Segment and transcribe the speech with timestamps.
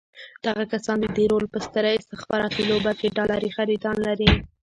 [0.45, 4.29] دغه کسان د دې رول په ستره استخباراتي لوبه کې ډالري خریداران لري.